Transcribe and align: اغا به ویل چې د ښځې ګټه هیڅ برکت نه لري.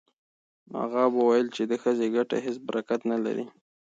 اغا 0.83 1.03
به 1.13 1.21
ویل 1.27 1.47
چې 1.55 1.63
د 1.71 1.73
ښځې 1.81 2.07
ګټه 2.15 2.37
هیڅ 2.45 2.57
برکت 2.67 3.01
نه 3.11 3.17
لري. 3.25 3.45